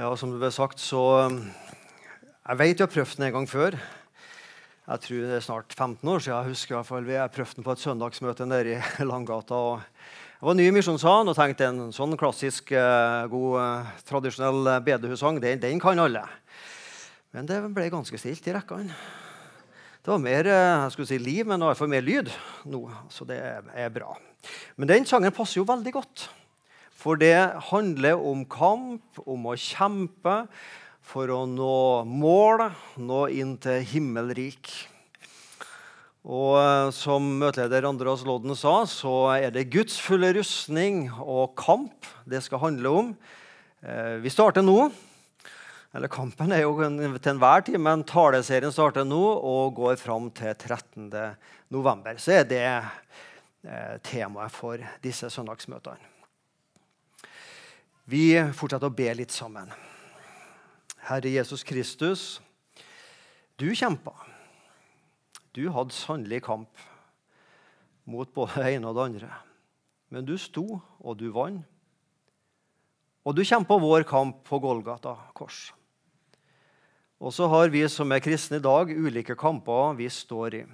[0.00, 1.42] Ja, som det ble sagt, så um,
[2.46, 3.74] Jeg vet jeg har prøvd den en gang før.
[4.86, 6.38] Jeg tror det er snart 15 år siden.
[6.38, 9.58] Jeg husker i hvert fall vi har prøvd den på et søndagsmøte nede i Langgata.
[9.58, 9.82] og
[10.38, 15.42] Jeg var ny i Misjonssalen og tenkte en sånn klassisk, eh, god, eh, tradisjonell bedehussang,
[15.44, 16.24] den, den kan alle.
[17.36, 18.96] Men det ble ganske stilt i rekkene.
[20.00, 22.32] Det var mer eh, jeg skulle si liv, men i hvert fall mer lyd
[22.72, 22.86] nå.
[23.12, 24.16] Så det er bra.
[24.80, 26.30] Men den sangen passer jo veldig godt.
[27.00, 27.38] For det
[27.70, 30.42] handler om kamp, om å kjempe
[31.10, 32.66] for å nå mål,
[33.00, 34.68] nå inn til himmelrik.
[36.28, 42.08] Og eh, Som møteleder Andreas Lodden sa, så er det Guds fulle rustning og kamp
[42.28, 43.14] det skal handle om.
[43.80, 44.90] Eh, vi starter nå.
[45.96, 50.52] Eller Kampen er jo til enhver tid, men taleserien starter nå og går fram til
[50.52, 51.08] 13.
[51.72, 52.20] november.
[52.20, 56.09] Så er det eh, temaet for disse søndagsmøtene.
[58.10, 59.68] Vi fortsetter å be litt sammen.
[61.06, 62.22] Herre Jesus Kristus,
[63.60, 64.14] du kjempa.
[65.54, 66.80] Du hadde sannelig kamp
[68.10, 69.28] mot både det ene og det andre.
[70.10, 71.62] Men du sto, og du vant.
[73.22, 75.68] Og du kjempa vår kamp på Golgata kors.
[77.20, 80.64] Og så har vi som er kristne i dag, ulike kamper vi står i.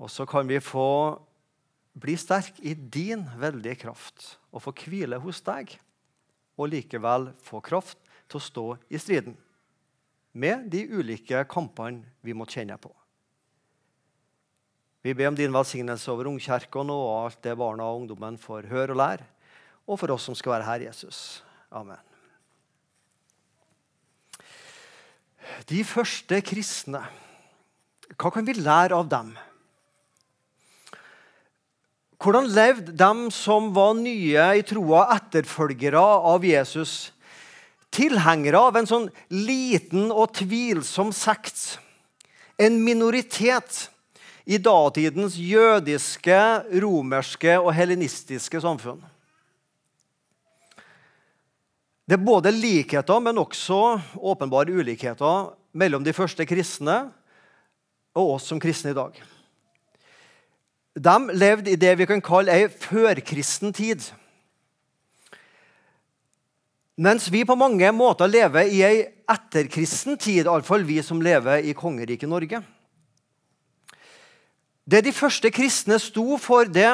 [0.00, 1.20] Og så kan vi få
[2.00, 5.76] bli sterk i din veldige kraft og få hvile hos deg
[6.60, 9.36] og likevel få kraft til å stå i striden
[10.32, 12.92] med de ulike kampene vi må kjenne på.
[15.00, 18.92] Vi ber om din velsignelse over Ungkirken og alt det barna og ungdommen får høre
[18.92, 19.26] og lære,
[19.88, 21.40] og for oss som skal være her, Jesus.
[21.72, 21.98] Amen.
[25.66, 27.00] De første kristne,
[28.14, 29.32] hva kan vi lære av dem?
[32.20, 37.14] Hvordan levde de som var nye i troa, etterfølgere av Jesus?
[37.90, 41.78] Tilhengere av en sånn liten og tvilsom sekt.
[42.60, 43.86] En minoritet
[44.44, 46.36] i datidens jødiske,
[46.84, 49.00] romerske og helenistiske samfunn.
[52.04, 57.04] Det er både likheter, men også åpenbare ulikheter mellom de første kristne
[58.12, 59.14] og oss som kristne i dag.
[60.94, 64.02] De levde i det vi kan kalle ei førkristen tid.
[67.00, 68.96] Mens vi på mange måter lever i ei
[69.30, 72.60] etterkristen tid, iallfall vi som lever i kongeriket Norge.
[74.90, 76.90] Det de første kristne sto for, det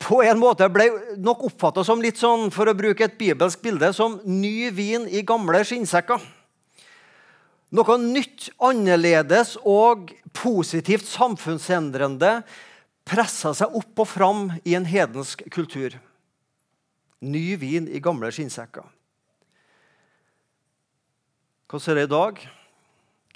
[0.00, 0.86] på en måte ble
[1.18, 5.24] nok oppfatta som litt sånn, for å bruke et bibelsk bilde, som ny vin i
[5.26, 6.22] gamle skinnsekker.
[7.74, 12.38] Noe nytt, annerledes og positivt samfunnsendrende
[13.06, 15.94] pressa seg opp og fram i en hedensk kultur.
[17.22, 18.84] Ny vin i gamle skinnsekker.
[21.66, 22.42] Hvordan er det i dag?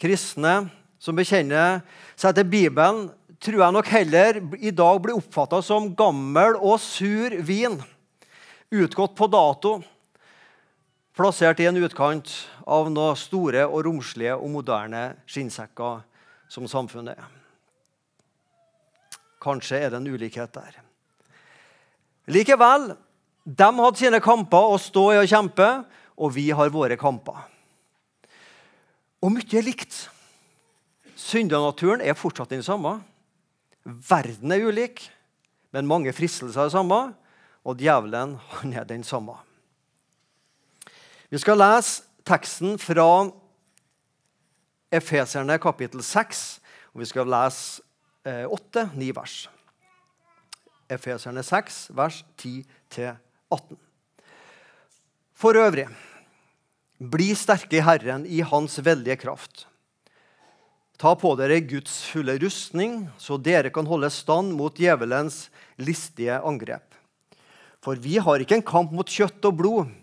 [0.00, 0.54] Kristne
[1.00, 1.80] som bekjenner
[2.18, 3.08] seg til Bibelen,
[3.40, 7.78] tror jeg nok heller i dag blir oppfatta som gammel og sur vin.
[8.70, 9.78] Utgått på dato.
[11.16, 12.30] Plassert i en utkant
[12.68, 16.04] av noen store og romslige og moderne skinnsekker
[16.52, 17.39] som samfunnet er.
[19.40, 20.80] Kanskje er det en ulikhet der.
[22.30, 22.92] Likevel,
[23.44, 25.68] de hadde sine kamper å stå i og kjempe,
[26.20, 27.46] og vi har våre kamper.
[29.20, 30.06] Og mye er likt.
[31.16, 32.98] Syndanaturen er fortsatt den samme.
[33.84, 35.02] Verden er ulik,
[35.72, 37.00] men mange fristelser er samme.
[37.64, 39.36] Og djevelen han er den samme.
[41.30, 43.28] Vi skal lese teksten fra
[44.90, 46.60] Efeserne kapittel 6.
[46.92, 47.84] og Vi skal lese
[48.24, 49.48] 8-9 eh, vers.
[50.90, 53.16] Efeserne 6, vers 10-18.
[55.34, 55.86] For øvrig,
[57.00, 59.66] bli sterke i Herren i Hans veldige kraft.
[61.00, 65.46] Ta på dere Guds fulle rustning, så dere kan holde stand mot djevelens
[65.80, 66.84] listige angrep.
[67.80, 69.94] For vi har ikke en kamp mot kjøtt og blod,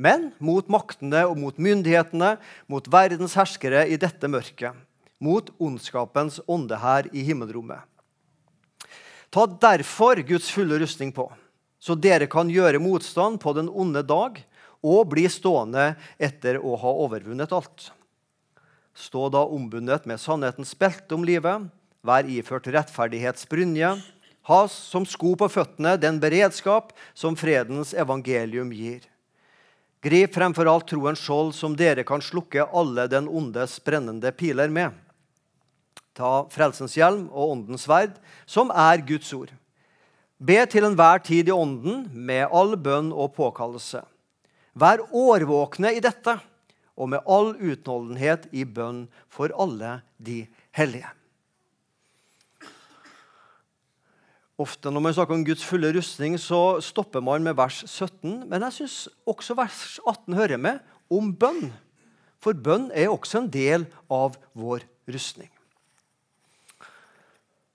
[0.00, 2.38] men mot maktene og mot myndighetene,
[2.72, 4.78] mot verdens herskere i dette mørket
[5.20, 7.84] mot ondskapens ånde her i himmelrommet.
[9.30, 11.28] Ta derfor Guds fulle rustning på,
[11.78, 14.40] så dere kan gjøre motstand på den onde dag
[14.82, 17.90] og bli stående etter å ha overvunnet alt.
[18.96, 21.68] Stå da ombundet med sannhetens belte om livet,
[22.02, 23.92] vær iført rettferdighetsbrynje,
[24.48, 29.04] ha som sko på føttene den beredskap som fredens evangelium gir.
[30.00, 34.96] Grip fremfor alt troens skjold, som dere kan slukke alle den ondes brennende piler med.
[36.20, 39.52] Ta frelsens hjelm og åndens sverd, som er Guds ord.
[40.40, 44.02] Be til enhver tid i ånden med all bønn og påkallelse.
[44.76, 46.36] Vær årvåkne i dette,
[47.00, 50.42] og med all utholdenhet i bønn for alle de
[50.76, 51.08] hellige.
[54.60, 58.42] Ofte når man snakker om Guds fulle rustning, så stopper man med vers 17.
[58.48, 61.70] Men jeg syns også vers 18 hører med om bønn.
[62.40, 65.48] For bønn er også en del av vår rustning.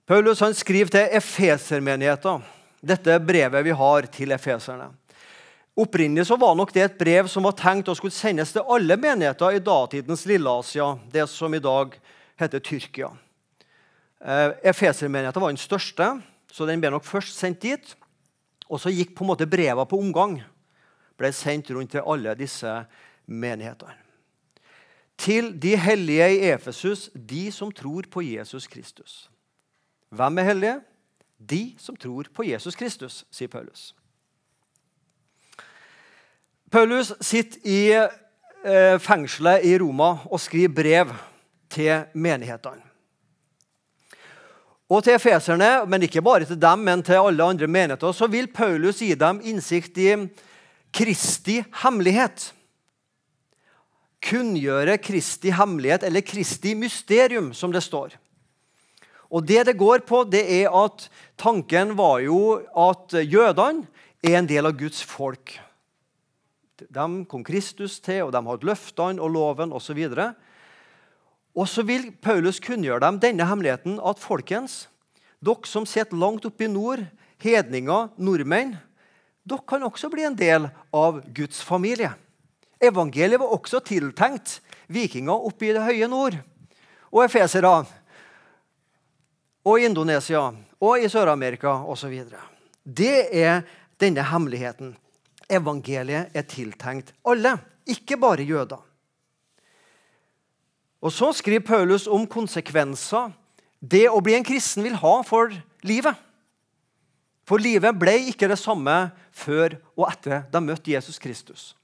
[0.05, 2.43] Paulus han skriver til efesermenigheten,
[2.85, 4.91] dette brevet vi har til efeserne.
[5.75, 8.95] Opprinnelig så var nok det et brev som var tenkt å skulle sendes til alle
[9.01, 11.97] menigheter i datidens Lille-Asia, det som i dag
[12.39, 13.09] heter Tyrkia.
[14.21, 16.13] Eh, Efesermenigheten var den største,
[16.53, 17.95] så den ble nok først sendt dit.
[18.69, 20.39] Og så gikk på en måte brevene på omgang.
[21.17, 22.71] Ble sendt rundt til alle disse
[23.25, 23.97] menighetene.
[25.17, 29.25] Til de hellige i Efesus, de som tror på Jesus Kristus.
[30.15, 30.79] Hvem er hellige?
[31.37, 33.91] De som tror på Jesus Kristus, sier Paulus.
[36.71, 41.13] Paulus sitter i eh, fengselet i Roma og skriver brev
[41.71, 42.81] til menighetene.
[44.89, 48.51] Og til efeserne, men ikke bare til dem, men til alle andre menigheter, så vil
[48.53, 50.11] Paulus gi dem innsikt i
[50.93, 52.51] Kristi hemmelighet.
[54.25, 58.13] Kunngjøre Kristi hemmelighet, eller Kristi mysterium, som det står.
[59.29, 63.87] Og Det det går på, det er at tanken var jo at jødene
[64.23, 65.59] er en del av Guds folk.
[66.77, 70.01] De kom Kristus til, og de hadde løftene og loven osv.
[70.11, 70.33] Og,
[71.55, 74.87] og så vil Paulus kunngjøre dem denne hemmeligheten at folkens,
[75.39, 77.05] dere som sitter langt oppe i nord,
[77.41, 78.75] hedninger, nordmenn,
[79.45, 82.11] dere kan også bli en del av Guds familie.
[82.81, 84.59] Evangeliet var også tiltenkt
[84.91, 86.35] vikinger oppe i det høye nord
[87.15, 87.69] og efesere
[89.65, 92.13] og i Indonesia og i Sør-Amerika osv.
[92.83, 93.63] Det er
[94.01, 94.93] denne hemmeligheten.
[95.49, 98.81] Evangeliet er tiltenkt alle, ikke bare jøder.
[101.01, 103.31] Og Så skriver Paulus om konsekvenser
[103.79, 105.53] det å bli en kristen vil ha for
[105.85, 106.15] livet.
[107.45, 111.75] For livet ble ikke det samme før og etter de møtte Jesus Kristus.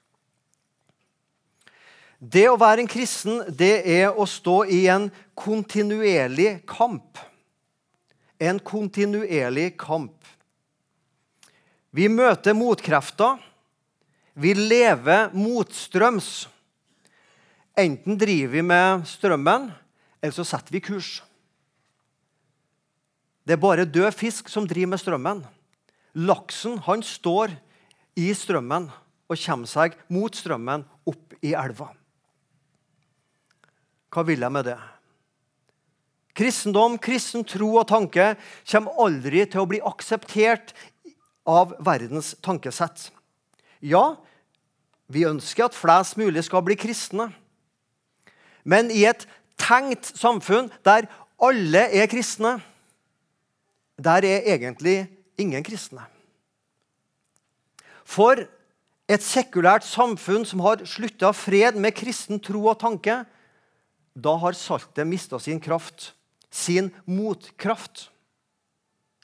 [2.17, 7.21] Det å være en kristen det er å stå i en kontinuerlig kamp
[8.41, 10.17] en kontinuerlig kamp.
[11.93, 13.37] Vi møter motkrefter.
[14.33, 16.47] Vi lever motstrøms.
[17.77, 19.69] Enten driver vi med strømmen,
[20.21, 21.19] eller så setter vi kurs.
[23.45, 25.43] Det er bare død fisk som driver med strømmen.
[26.17, 27.53] Laksen han står
[28.19, 28.89] i strømmen
[29.31, 31.91] og kommer seg mot strømmen opp i elva.
[34.11, 34.79] Hva vil jeg med det?
[36.37, 38.33] Kristendom, kristen tro og tanke
[38.71, 40.71] kommer aldri til å bli akseptert
[41.47, 43.09] av verdens tankesett.
[43.83, 44.15] Ja,
[45.11, 47.31] vi ønsker at flest mulig skal bli kristne.
[48.63, 49.25] Men i et
[49.59, 51.09] tenkt samfunn der
[51.41, 52.59] alle er kristne,
[54.01, 55.03] der er egentlig
[55.41, 56.05] ingen kristne.
[58.05, 58.45] For
[59.11, 63.21] et sekulært samfunn som har slutta fred med kristen tro og tanke,
[64.15, 66.11] da har saltet mista sin kraft
[66.51, 68.09] sin motkraft.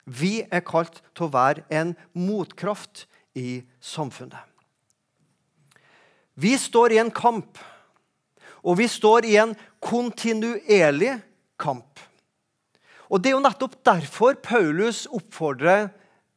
[0.07, 3.05] Vi er kalt til å være en motkraft
[3.37, 4.39] i samfunnet.
[6.37, 7.57] Vi står i en kamp,
[8.63, 11.17] og vi står i en kontinuerlig
[11.59, 11.99] kamp.
[13.09, 15.89] Og Det er jo nettopp derfor Paulus oppfordrer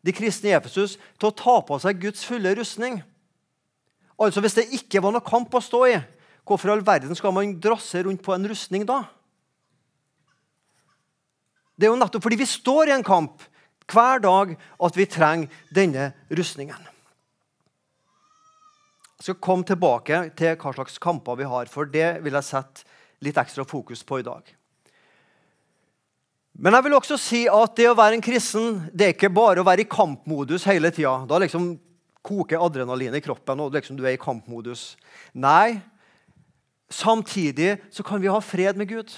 [0.06, 3.00] de kristne i Efesus til å ta på seg Guds fulle rustning.
[4.20, 5.98] Altså Hvis det ikke var noe kamp å stå i,
[6.46, 9.02] hvorfor i all verden skal man drasse rundt på en rustning da?
[11.80, 13.46] Det er jo nettopp fordi vi står i en kamp
[13.90, 14.52] hver dag
[14.84, 16.88] at vi trenger denne rustningen.
[19.20, 22.84] Jeg skal komme tilbake til hva slags kamper vi har, for det vil jeg sette
[23.24, 24.44] litt ekstra fokus på i dag.
[26.60, 29.62] Men jeg vil også si at det å være en kristen det er ikke bare
[29.62, 31.22] å være i kampmodus hele tida.
[31.28, 31.72] Da liksom
[32.24, 34.94] koker adrenalin i kroppen, og liksom du er i kampmodus.
[35.32, 35.80] Nei,
[36.92, 39.14] samtidig så kan vi ha fred med Gud.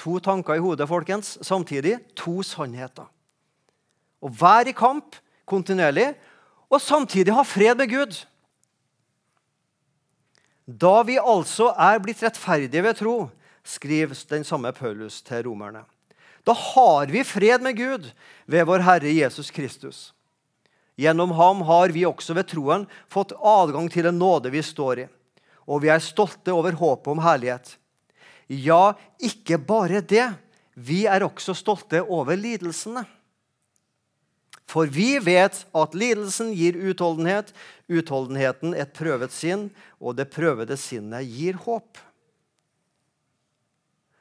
[0.00, 1.98] To tanker i hodet folkens, samtidig.
[2.18, 3.06] To sannheter.
[4.24, 6.14] Å være i kamp kontinuerlig
[6.72, 8.16] og samtidig ha fred med Gud.
[10.64, 13.16] Da vi altså er blitt rettferdige ved tro,
[13.64, 15.84] skriver den samme Paulus til romerne.
[16.44, 18.10] Da har vi fred med Gud
[18.46, 20.12] ved vår Herre Jesus Kristus.
[20.96, 25.06] Gjennom ham har vi også ved troen fått adgang til en nåde vi står i,
[25.66, 27.74] og vi er stolte over håpet om herlighet.
[28.48, 30.26] Ja, ikke bare det.
[30.74, 33.04] Vi er også stolte over lidelsene.
[34.70, 37.52] For vi vet at lidelsen gir utholdenhet,
[37.92, 39.68] utholdenheten et prøvet sinn,
[40.00, 42.00] og det prøvede sinnet gir håp.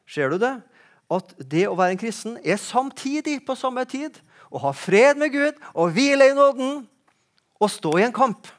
[0.10, 0.58] Ser du det?
[1.14, 4.20] At det å være en kristen er samtidig på samme tid
[4.54, 6.84] å ha fred med Gud og hvile i nåden
[7.64, 8.50] og stå i en kamp.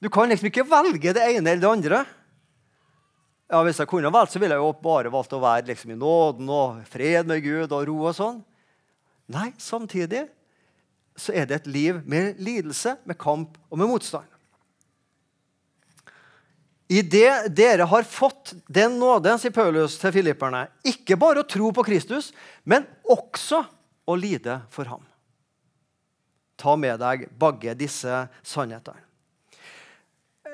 [0.00, 2.04] Du kan liksom ikke velge det ene eller det andre.
[3.50, 5.98] Ja, Hvis jeg kunne valgt, så ville jeg jo bare valgt å være liksom i
[5.98, 8.36] nåden og fred med Gud og ro og sånn.
[9.30, 10.28] Nei, samtidig
[11.18, 14.28] så er det et liv med lidelse, med kamp og med motstand.
[16.90, 21.70] I det dere har fått den nåde, sier Paulus til filipperne, ikke bare å tro
[21.74, 22.32] på Kristus,
[22.66, 23.62] men også
[24.10, 25.04] å lide for ham.
[26.58, 29.09] Ta med deg begge disse sannhetene.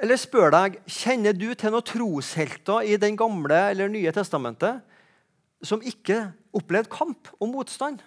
[0.03, 4.83] Eller spør deg, kjenner du til noen troshelter i Den gamle eller Nye testamentet
[5.65, 6.19] som ikke
[6.57, 8.03] opplevde kamp og motstand?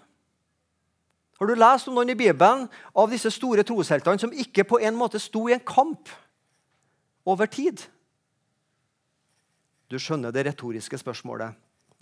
[1.40, 4.98] Har du lest om noen i Bibelen av disse store trosheltene som ikke på en
[5.00, 6.12] måte sto i en kamp
[7.26, 7.86] over tid?
[9.90, 11.56] Du skjønner det retoriske spørsmålet.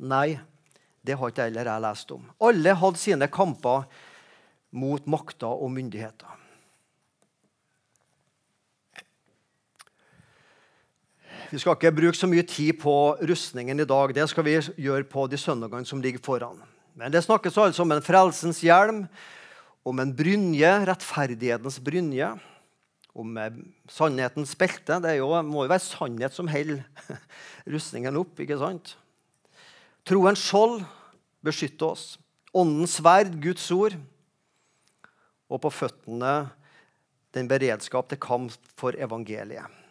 [0.04, 0.36] Nei,
[1.06, 2.26] det har ikke heller jeg lest om.
[2.44, 3.86] Alle hadde sine kamper
[4.76, 6.47] mot makter og myndigheter.
[11.48, 14.12] Vi skal ikke bruke så mye tid på rustningen i dag.
[14.12, 16.60] Det skal vi gjøre på de søndagene som ligger foran.
[16.98, 19.06] Men det snakkes altså om en frelsens hjelm,
[19.88, 22.34] om en brynje, rettferdighetens brynje,
[23.16, 25.00] om eh, sannhetens belte.
[25.06, 26.84] Det jo, må jo være sannhet som holder
[27.78, 28.36] rustningen opp.
[28.44, 28.98] ikke sant?
[30.04, 30.82] Troens skjold
[31.48, 32.06] beskytter oss.
[32.52, 33.96] Åndens sverd, Guds ord.
[35.48, 36.36] Og på føttene
[37.32, 39.87] den beredskap til kamp for evangeliet.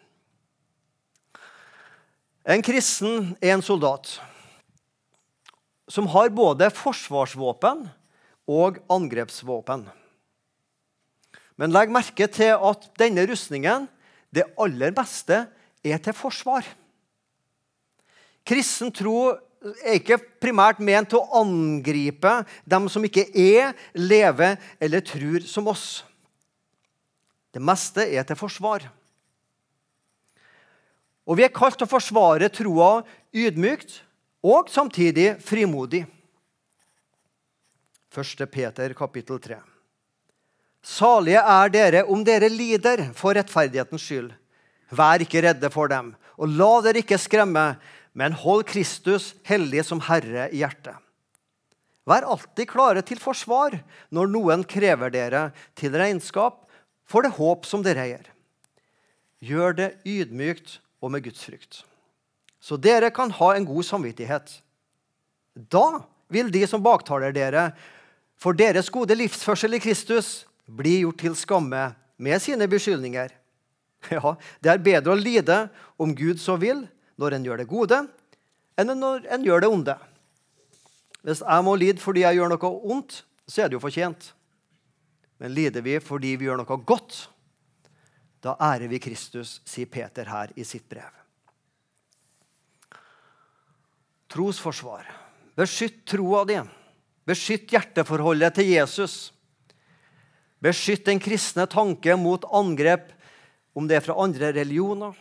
[2.47, 4.13] En kristen er en soldat
[5.91, 7.85] som har både forsvarsvåpen
[8.51, 9.85] og angrepsvåpen.
[11.59, 13.87] Men legg merke til at denne rustningen,
[14.31, 15.47] det aller beste,
[15.87, 16.67] er til forsvar.
[18.47, 19.33] Kristen tro
[19.83, 22.33] er ikke primært ment til å angripe
[22.67, 26.05] dem som ikke er, lever eller tror som oss.
[27.55, 28.87] Det meste er til forsvar.
[31.27, 33.01] Og Vi er kalt til å forsvare troa
[33.35, 33.99] ydmykt
[34.47, 36.05] og samtidig frimodig.
[38.15, 38.47] 1.
[38.49, 39.59] Peter kapittel 3.
[40.87, 44.31] Salige er dere om dere lider for rettferdighetens skyld.
[44.95, 47.75] Vær ikke redde for dem, og la dere ikke skremme,
[48.15, 50.95] men hold Kristus hellig som Herre i hjertet.
[52.07, 53.81] Vær alltid klare til forsvar
[54.15, 56.63] når noen krever dere til regnskap
[57.03, 58.29] for det håp som dere eier.
[59.43, 61.85] Gjør det ydmykt og med Guds frykt,
[62.61, 64.59] så dere kan ha en god samvittighet.
[65.55, 67.71] Da vil de som baktaler dere
[68.41, 71.83] for deres gode livsførsel i Kristus, bli gjort til skamme
[72.19, 73.33] med sine beskyldninger.
[74.13, 75.55] Ja, det er bedre å lide
[75.99, 76.85] om Gud så vil,
[77.19, 77.97] når en gjør det gode,
[78.79, 79.95] enn når en gjør det onde.
[81.27, 83.17] Hvis jeg må lide fordi jeg gjør noe ondt,
[83.51, 84.29] så er det jo fortjent.
[85.43, 87.25] Men lider vi fordi vi gjør noe godt,
[88.45, 91.13] da ærer vi Kristus, sier Peter her i sitt brev.
[94.33, 95.07] Trosforsvar.
[95.57, 96.59] Beskytt troa di.
[97.27, 99.17] Beskytt hjerteforholdet til Jesus.
[100.63, 103.13] Beskytt den kristne tanke mot angrep,
[103.77, 105.13] om det er fra andre religioner,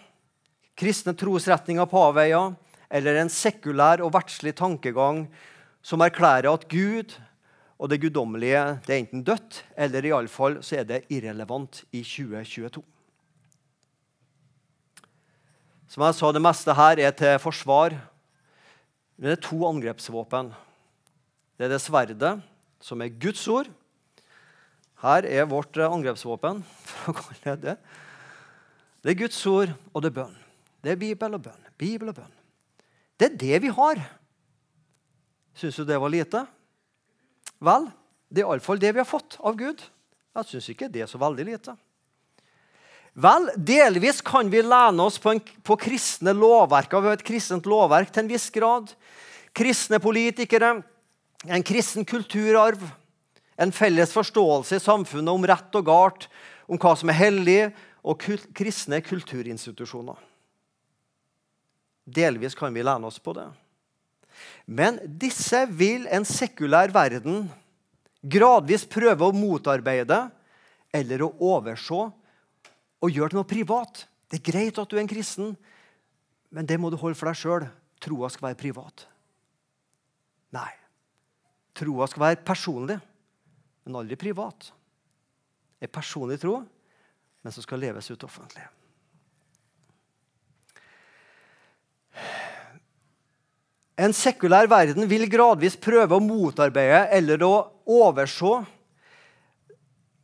[0.79, 2.53] kristne trosretninger på avveier
[2.87, 5.25] eller en sekulær og verdslig tankegang
[5.85, 7.17] som erklærer at Gud
[7.75, 12.83] og det guddommelige det er enten dødt, eller iallfall så er det irrelevant i 2022.
[15.87, 17.95] Som jeg sa, Det meste her er til forsvar.
[19.17, 20.53] Men det er to angrepsvåpen.
[21.55, 22.41] Det er det sverdet,
[22.83, 23.69] som er Guds ord.
[25.01, 26.63] Her er vårt angrepsvåpen.
[26.89, 27.77] for å kalle det.
[29.05, 30.35] Det er Guds ord, og det er bønn.
[30.81, 31.71] Det er Bibel og bønn.
[31.77, 32.35] Bibel og bønn.
[33.15, 34.01] Det er det vi har.
[35.55, 36.41] Syns du det var lite?
[37.63, 37.87] Vel,
[38.27, 39.83] det er iallfall det vi har fått av Gud.
[40.35, 41.77] Jeg syns ikke det er så veldig lite.
[43.15, 46.91] Vel, delvis kan vi lene oss på, en, på kristne lovverk.
[46.91, 48.91] Vi har et kristent lovverk til en viss grad.
[49.55, 50.81] Kristne politikere,
[51.47, 52.81] en kristen kulturarv,
[53.55, 56.27] en felles forståelse i samfunnet om rett og galt,
[56.67, 57.61] om hva som er hellig,
[58.05, 58.19] og
[58.53, 60.19] kristne kulturinstitusjoner.
[62.05, 63.47] Delvis kan vi lene oss på det.
[64.67, 67.47] Men disse vil en sekulær verden
[68.21, 70.19] gradvis prøve å motarbeide
[70.93, 72.11] eller å overse
[73.05, 74.05] og gjør til noe privat.
[74.29, 75.53] Det er greit at du er en kristen,
[76.49, 77.67] men det må du holde for deg sjøl.
[78.01, 79.05] Troa skal være privat.
[80.55, 80.71] Nei.
[81.75, 82.99] Troa skal være personlig.
[83.85, 84.71] men aldri privat.
[85.77, 86.55] En personlig tro,
[87.43, 88.63] men som skal leves ut offentlig.
[93.95, 97.53] En sekulær verden vil gradvis prøve å motarbeide eller å
[97.85, 98.65] overse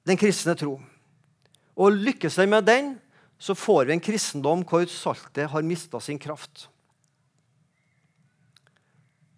[0.09, 0.79] den kristne tro.
[1.81, 2.93] Og lykkes de med den,
[3.41, 6.67] så får vi en kristendom hvor saltet har mista sin kraft.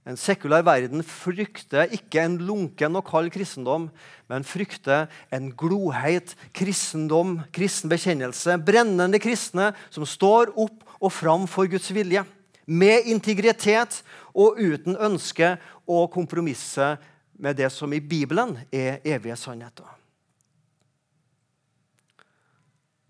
[0.03, 3.85] En sekulær verden frykter ikke en lunken og kald kristendom,
[4.27, 11.71] men frykter en gloheit kristendom, kristen bekjennelse, brennende kristne som står opp og fram for
[11.71, 12.25] Guds vilje
[12.67, 14.01] med integritet
[14.35, 15.55] og uten ønske
[15.87, 16.97] å kompromisse
[17.39, 20.02] med det som i Bibelen er evige sannheter.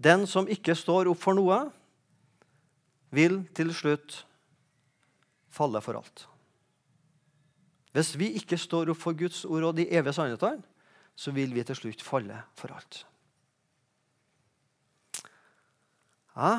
[0.04, 1.60] Den som ikke står opp for noe,
[3.14, 4.24] vil til slutt
[5.54, 6.26] falle for alt.
[7.94, 10.64] Hvis vi ikke står opp for Guds ord og de evige sannhetene,
[11.16, 13.04] så vil vi til slutt falle for alt.
[16.34, 16.56] Ja,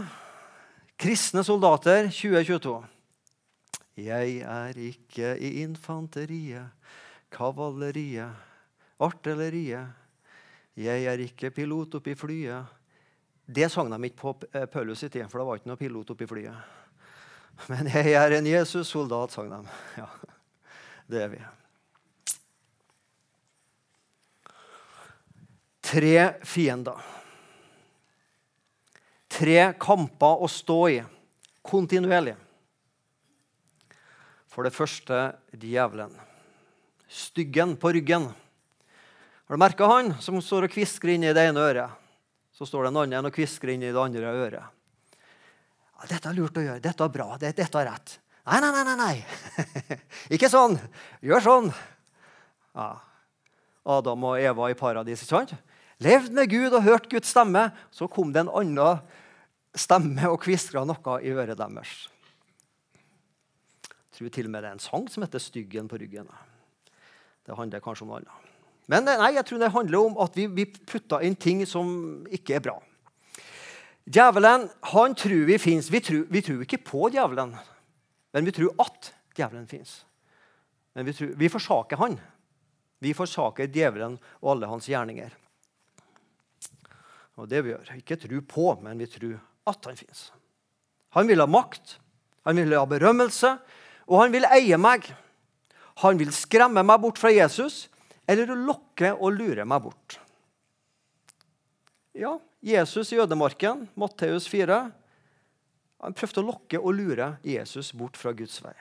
[0.94, 2.76] Kristne soldater 2022.
[3.98, 6.70] Jeg er ikke i infanteriet,
[7.34, 8.30] kavaleriet,
[9.02, 9.90] artilleriet.
[10.78, 12.70] Jeg er ikke pilot oppi flyet.
[13.44, 16.12] Det sang de ikke på eh, Paulus i tid, for det var ikke noe pilot
[16.14, 16.80] oppi flyet.
[17.70, 19.60] Men jeg er en Jesus-soldat, sang de.
[20.00, 20.08] Ja,
[21.12, 21.42] det er vi.
[25.84, 26.16] Tre
[26.48, 27.02] fiender.
[29.34, 30.96] Tre kamper å stå i
[31.66, 32.36] kontinuerlig.
[34.48, 35.18] For det første
[35.52, 36.14] djevelen.
[37.10, 38.30] Styggen på ryggen.
[39.44, 42.03] Har du merka han som står og kvisker i det ene øret?
[42.54, 44.66] Så står det en annen og kvisker inn i det andre øret.
[45.94, 46.82] Ja, 'Dette er lurt å gjøre.
[46.82, 47.36] Dette er bra.
[47.38, 48.84] Dette er rett.' Nei, nei, nei.
[48.84, 49.98] nei, nei.
[50.36, 50.76] Ikke sånn.
[51.24, 51.70] Gjør sånn.
[52.76, 52.90] Ja.
[53.84, 55.22] Adam og Eva i paradis.
[55.24, 55.54] ikke sant?
[56.04, 57.70] Levd med Gud og hørt Guds stemme.
[57.90, 59.00] Så kom det en annen
[59.74, 61.94] stemme og kviskra noe i øret deres
[64.12, 66.28] Jeg tror til og med det er en sang som heter 'Styggen på ryggen'.
[67.46, 68.43] Det handler kanskje om noe annet.
[68.90, 71.88] Men nei, jeg tror det handler om at vi, vi putter inn ting som
[72.32, 72.74] ikke er bra.
[74.04, 75.88] Djevelen han tror vi fins.
[75.92, 77.54] Vi, vi, tror ikke på djevelen,
[78.36, 80.02] men vi tror at djevelen fins.
[80.92, 82.18] Men vi, tror, vi forsaker han.
[83.00, 85.32] Vi forsaker djevelen og alle hans gjerninger.
[87.40, 87.88] Og det vi gjør.
[87.96, 89.40] Ikke tro på, men vi tror
[89.72, 90.28] at han fins.
[91.16, 91.96] Han vil ha makt,
[92.44, 93.56] han vil ha berømmelse,
[94.04, 95.08] og han vil eie meg.
[96.04, 97.86] Han vil skremme meg bort fra Jesus
[98.26, 100.18] eller lokke og lure meg bort.
[102.14, 104.80] Ja, Jesus i ødemarken, Matteus 4,
[106.04, 108.74] han prøvde å lokke og lure Jesus bort fra Guds vei.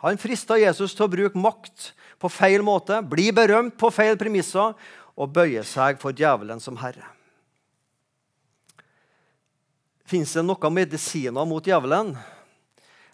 [0.00, 4.76] Han frista Jesus til å bruke makt på feil måte, bli berømt på feil premisser
[5.20, 7.04] og bøye seg for djevelen som herre.
[10.08, 12.14] Fins det noen medisiner mot djevelen?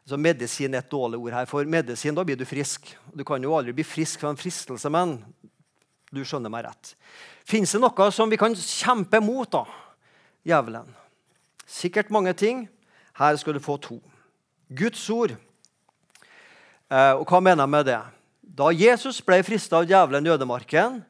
[0.06, 1.48] Så Medisin er et dårlig ord her.
[1.50, 2.92] For medisin, da blir du frisk.
[3.10, 5.16] Du kan jo aldri bli frisk fra en fristelse, men
[6.14, 6.92] du skjønner meg rett.
[7.46, 9.64] Fins det noe som vi kan kjempe mot, da?
[10.46, 10.86] Djevelen.
[11.66, 12.68] Sikkert mange ting.
[13.18, 13.98] Her skal du få to.
[14.70, 15.34] Guds ord.
[16.86, 17.98] Eh, og hva mener jeg med det?
[18.56, 21.00] Da Jesus ble frista av djevelen i ødemarken,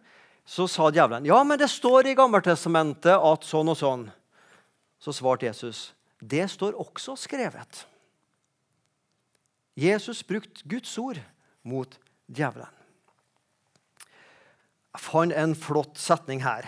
[0.46, 4.06] så sa djevelen ja, men det står i Gammeltestamentet at sånn og sånn.
[5.02, 7.84] Så svarte Jesus det står også skrevet.
[9.76, 11.20] Jesus brukte Guds ord
[11.66, 11.92] mot
[12.26, 12.72] djevelen.
[14.96, 16.64] Jeg fant en flott setning her.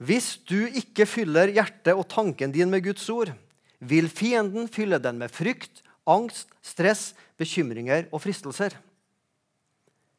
[0.00, 3.32] Hvis du ikke fyller hjertet og tanken din med Guds ord,
[3.80, 8.76] vil fienden fylle den med frykt, angst, stress, bekymringer og fristelser.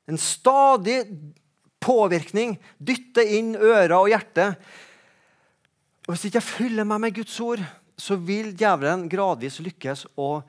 [0.10, 1.04] En stadig
[1.82, 4.52] påvirkning dytter inn ører og hjerte.
[6.08, 7.62] Og Hvis ikke jeg fyller meg med Guds ord,
[7.98, 10.42] så vil djevelen gradvis lykkes å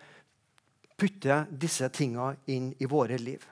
[1.03, 3.43] putte disse tingene inn i våre liv.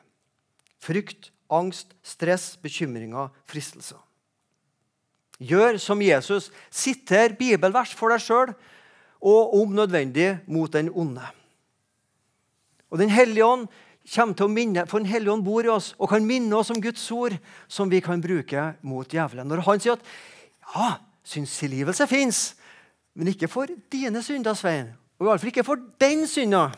[0.80, 3.98] Frykt, angst, stress, bekymringer, fristelser.
[5.40, 6.50] Gjør som Jesus.
[6.70, 8.52] Siter bibelvers for deg sjøl,
[9.20, 11.24] og om nødvendig mot den onde.
[12.90, 13.66] Og Den hellige ånd
[14.14, 16.70] kommer til å minne, for Den hellige ånd bor i oss og kan minne oss
[16.70, 17.36] om Guds ord,
[17.68, 19.48] som vi kan bruke mot djevelen.
[19.48, 20.06] Når han sier at
[20.74, 22.40] ja, synstilgivelse fins,
[23.14, 24.94] men ikke for dine synder, Svein.
[25.20, 26.70] Og iallfall ikke for den synda.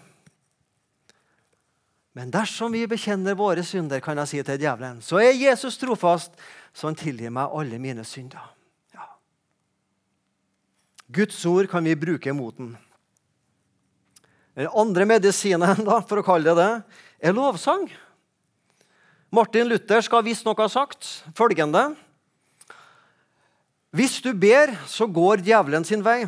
[2.12, 6.34] Men dersom vi bekjenner våre synder, kan jeg si til djevelen, så er Jesus trofast,
[6.76, 8.50] så han tilgir meg alle mine synder.
[8.92, 9.06] Ja.
[11.08, 12.74] Guds ord kan vi bruke mot den.
[14.52, 16.98] Den andre medisinen, da, for å kalle det det,
[17.30, 17.86] er lovsang.
[19.32, 21.94] Martin Luther skal visstnok ha sagt følgende
[23.96, 26.26] Hvis du ber, så går djevelen sin vei.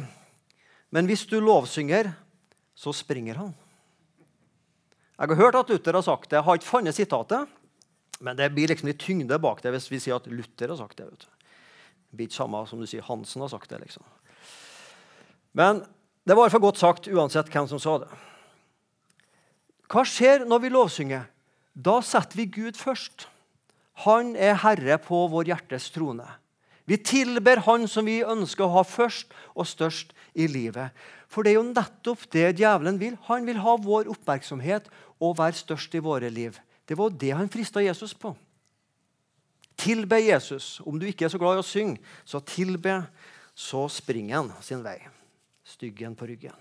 [0.88, 2.08] Men hvis du lovsynger,
[2.72, 3.52] så springer han.
[5.14, 6.38] Jeg har hørt at Luther har sagt det.
[6.40, 7.50] Jeg har ikke funnet sitatet.
[8.24, 10.98] Men det blir liksom litt tyngde bak det hvis vi sier at Luther har sagt
[10.98, 11.06] det.
[11.10, 11.28] vet du.
[12.10, 13.80] Det blir ikke samme som du sier Hansen har sagt det.
[13.82, 14.02] liksom.
[15.52, 15.84] Men
[16.26, 18.10] det var for godt sagt uansett hvem som sa det.
[19.90, 21.26] Hva skjer når vi lovsynger?
[21.74, 23.28] Da setter vi Gud først.
[24.06, 26.26] Han er herre på vår hjertes trone.
[26.84, 30.90] Vi tilber Han som vi ønsker å ha først og størst i livet.
[31.28, 33.16] For det er jo nettopp det djevelen vil.
[33.28, 34.90] Han vil ha vår oppmerksomhet
[35.22, 36.56] og være størst i våre liv.
[36.84, 38.34] Det var det han frista Jesus på.
[39.76, 40.80] Tilbe Jesus.
[40.84, 43.00] Om du ikke er så glad i å synge, så tilbe,
[43.54, 44.98] så springer han sin vei.
[45.64, 46.54] Styggen på ryggen.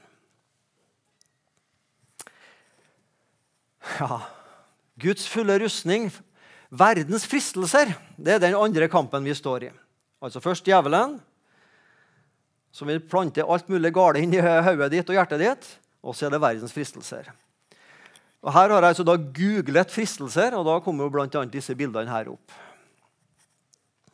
[4.00, 4.22] Ja,
[4.96, 6.08] Guds fulle rustning,
[6.72, 9.72] verdens fristelser, det er den andre kampen vi står i.
[10.24, 11.18] Altså Først djevelen,
[12.74, 15.66] som vil plante alt mulig gale inn i hodet ditt og hjertet ditt.
[16.04, 17.30] Og så er det verdens fristelser.
[18.44, 22.12] Og Her har jeg altså da googlet fristelser, og da kommer jo annet disse bildene
[22.12, 22.52] her opp.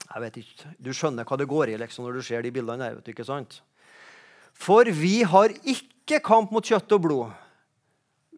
[0.10, 2.84] Jeg vet ikke, Du skjønner hva det går i liksom, når du ser de bildene
[2.86, 3.02] her.
[3.06, 3.62] ikke sant?
[4.54, 7.34] For vi har ikke kamp mot kjøtt og blod.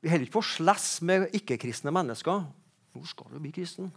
[0.01, 2.47] Vi holder ikke på å slåss med ikke-kristne mennesker.
[2.91, 3.91] Hvor skal du bli kristen?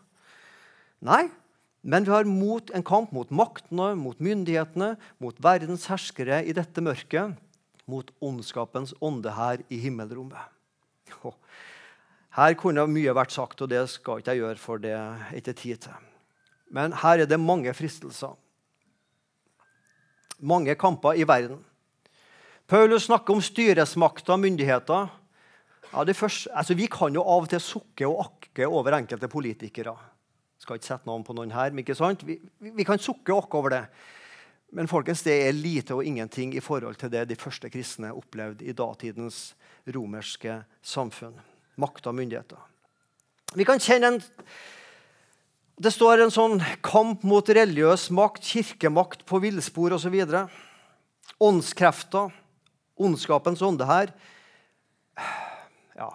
[1.05, 1.29] Nei,
[1.83, 6.83] men vi har mot, en kamp mot maktene, mot myndighetene, mot verdens herskere i dette
[6.83, 7.37] mørket,
[7.87, 10.41] mot ondskapens ånde her i himmelrommet.
[12.35, 15.55] Her kunne mye vært sagt, og det skal ikke jeg gjøre, for det er ikke
[15.55, 16.09] tid til.
[16.75, 18.35] Men her er det mange fristelser.
[20.43, 21.61] Mange kamper i verden.
[22.67, 25.13] Paulus snakker om styresmakter og myndigheter.
[25.93, 29.95] Ja, første, altså vi kan jo av og til sukke og akke over enkelte politikere
[30.65, 32.25] skal ikke sette navn på noen her, men ikke sant?
[32.27, 33.83] Vi, vi kan sukke og akke over det.
[34.75, 38.67] Men folkens, det er lite og ingenting i forhold til det de første kristne opplevde
[38.67, 39.53] i datidens
[39.95, 41.37] romerske samfunn.
[41.81, 42.61] Makt og myndigheter.
[43.55, 44.23] Vi kan kjenne en
[45.75, 50.15] Det står en sånn kamp mot religiøs makt, kirkemakt på villspor osv.
[51.43, 52.31] Åndskrefter,
[52.95, 54.13] ondskapens ånde her.
[55.99, 56.13] Ja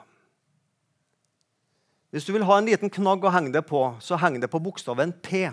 [2.09, 4.63] Hvis du vil ha en liten knagg å henge det på, så heng det på
[4.63, 5.49] bokstaven P.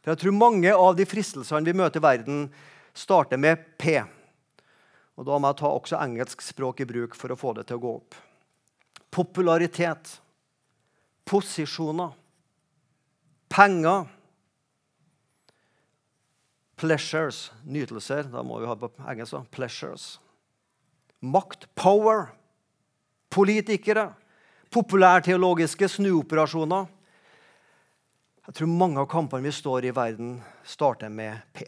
[0.00, 2.46] For jeg tror mange av de fristelsene vi møter i verden,
[2.96, 4.00] starter med P.
[5.20, 7.76] Og Da må jeg ta også engelsk språk i bruk for å få det til
[7.76, 8.16] å gå opp.
[9.12, 10.14] Popularitet,
[11.28, 12.14] posisjoner,
[13.52, 14.06] penger,
[16.80, 18.30] pleasures, nytelser.
[18.32, 19.36] Da må vi ha på engelsk.
[19.52, 20.16] Pleasures.
[21.20, 22.32] Makt, power,
[23.30, 24.08] politikere
[24.72, 26.88] populærteologiske snuoperasjoner.
[28.48, 30.34] Jeg tror mange av kampene vi står i verden,
[30.66, 31.66] starter med P.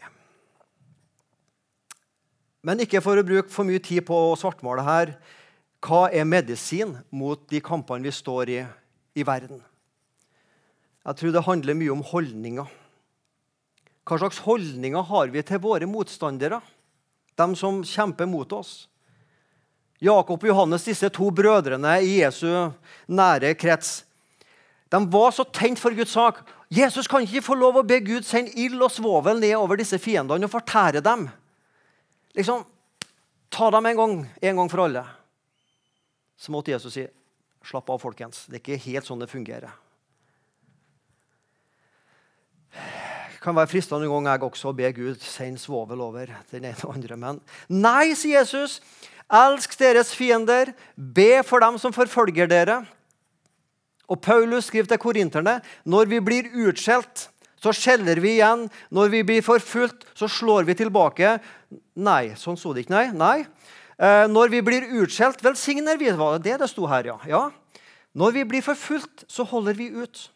[2.65, 5.13] Men ikke for å bruke for mye tid på å svartmale her.
[5.85, 8.61] Hva er medisin mot de kampene vi står i
[9.15, 9.61] i verden?
[11.05, 12.71] Jeg tror det handler mye om holdninger.
[14.05, 16.59] Hva slags holdninger har vi til våre motstandere?
[17.37, 18.87] De som kjemper mot oss?
[20.01, 22.49] Jakob og Johannes, disse to brødrene i Jesu
[23.07, 24.03] nære krets,
[24.91, 26.43] de var så tent for Guds sak.
[26.69, 29.97] Jesus kan ikke få lov å be Gud sende ild og svovel ned over disse
[30.01, 31.27] fiendene og fortære dem.
[32.37, 32.63] Liksom,
[33.55, 35.05] Ta dem en gang, en gang for alle.
[36.45, 37.07] Så måtte Jesus si,
[37.65, 38.45] 'Slapp av, folkens.
[38.45, 39.73] Det er ikke helt sånn det fungerer.'
[42.69, 46.65] Det kan være fristende en gang jeg også å be Gud sende svovel over den
[46.65, 47.17] ene og andre.
[47.17, 48.81] Men nei, sier Jesus.
[49.29, 52.83] Elsk deres fiender, be for dem som forfølger dere.
[54.09, 57.29] Og Paulus skriver til korinterne når vi blir utskjelt,
[57.61, 58.67] så skjeller vi igjen.
[58.93, 61.37] Når vi blir forfulgt, så slår vi tilbake.
[61.97, 62.93] Nei, sånn sto det ikke.
[62.93, 63.07] Nei.
[63.13, 63.45] nei.
[63.95, 66.11] Eh, når vi blir utskjelt, velsigner vi.
[66.11, 67.17] Var det det sto her, ja?
[67.29, 67.43] ja.
[68.15, 70.29] Når vi blir forfulgt, så holder vi ut.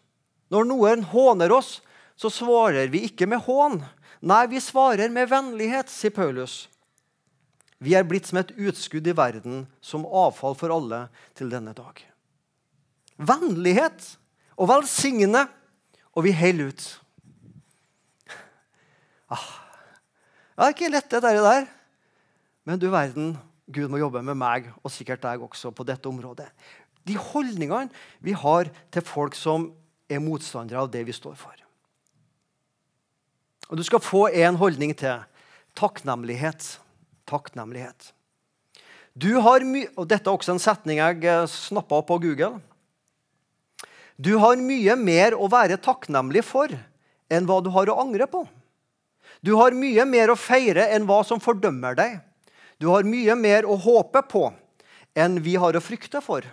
[0.52, 1.80] Når noen håner oss,
[2.20, 3.80] så svarer vi ikke med hån.
[4.28, 6.68] Nei, vi svarer med vennlighet, sier Paulus.
[7.80, 11.06] Vi er blitt som et utskudd i verden, som avfall for alle
[11.40, 12.02] til denne dag.
[13.16, 14.16] Vennlighet
[14.60, 15.46] og velsigne,
[16.16, 16.88] og vi holder ut.
[19.32, 19.48] Ah.
[20.60, 21.68] Det er ikke lett, det der.
[22.68, 23.38] Men du verden,
[23.70, 26.50] Gud må jobbe med meg, og sikkert deg også, på dette området.
[27.06, 27.94] De holdningene
[28.26, 29.70] vi har til folk som
[30.10, 31.56] er motstandere av det vi står for.
[33.70, 35.22] Og Du skal få en holdning til.
[35.78, 36.80] Takknemlighet
[37.30, 38.12] takknemlighet.
[39.14, 39.66] Du har
[39.98, 42.60] og Dette er også en setning jeg eh, snappa opp på Google.
[44.20, 46.72] Du har mye mer å være takknemlig for
[47.30, 48.44] enn hva du har å angre på.
[49.46, 52.18] Du har mye mer å feire enn hva som fordømmer deg.
[52.80, 54.46] Du har mye mer å håpe på
[55.20, 56.46] enn vi har å frykte for.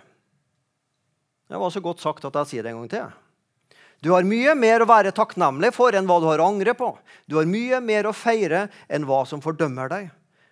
[1.47, 3.15] Det var så godt sagt at jeg sier det en gang til.
[4.03, 6.91] Du har mye mer å være takknemlig for enn hva du har å angre på.
[7.25, 10.11] Du har mye mer å feire enn hva som fordømmer deg.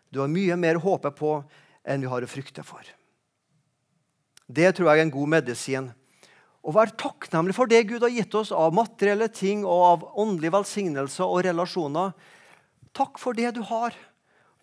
[0.09, 1.35] Du har mye mer å håpe på
[1.85, 2.81] enn vi har å frykte for.
[4.47, 5.91] Det tror jeg er en god medisin.
[6.65, 10.53] Å være takknemlig for det Gud har gitt oss av materielle ting og av åndelig
[10.55, 12.15] velsignelse og relasjoner.
[12.95, 13.93] Takk for det du har.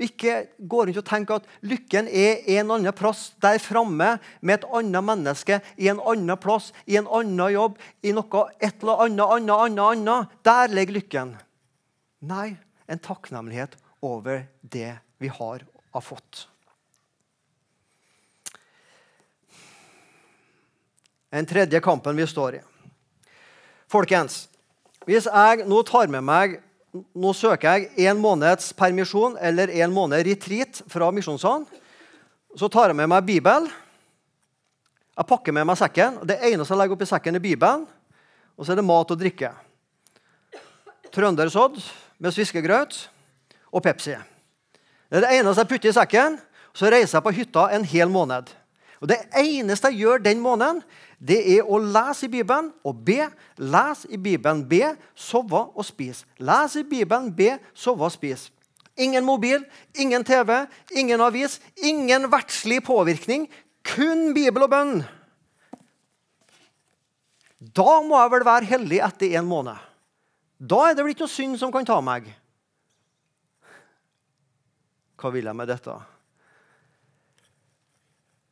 [0.01, 4.69] Ikke gå rundt og tenke at lykken er en annen plass der framme med et
[4.73, 9.27] annet menneske i en annen plass, i en annen jobb, i noe et eller annet,
[9.27, 10.39] annet, annet, annet.
[10.43, 11.37] Der ligger lykken.
[12.25, 12.57] Nei,
[12.89, 16.47] en takknemlighet over det vi har og fått.
[21.33, 22.63] Den tredje kampen vi står i.
[23.93, 24.47] Folkens,
[25.09, 26.59] hvis jeg nå tar med meg
[26.93, 31.65] nå søker jeg en måneds permisjon eller en måned retreat fra Misjonssalen.
[32.57, 33.71] Så tar jeg med meg Bibelen.
[35.17, 36.19] Jeg pakker med meg sekken.
[36.29, 37.87] Det eneste jeg legger oppi sekken, er Bibelen.
[38.57, 39.55] Og så er det mat og drikke.
[41.13, 41.81] Trøndersodd
[42.21, 42.99] med sviskegrøt
[43.73, 44.17] og Pepsi.
[45.09, 46.37] Det er det eneste jeg putter i sekken.
[46.77, 48.53] Så reiser jeg på hytta en hel måned.
[49.03, 50.79] Og Det eneste jeg gjør den måneden,
[51.19, 53.27] det er å lese i Bibelen og be.
[53.59, 56.23] Les i Bibelen, be, sove og spis.
[56.39, 58.53] Les i Bibelen, be, sove og spis.
[58.97, 59.65] Ingen mobil,
[59.99, 63.49] ingen TV, ingen avis, ingen verdslig påvirkning.
[63.83, 65.03] Kun Bibel og bønn.
[67.59, 69.83] Da må jeg vel være hellig etter en måned.
[70.63, 72.31] Da er det vel ikke noe synd som kan ta meg.
[75.19, 75.95] Hva vil jeg med dette?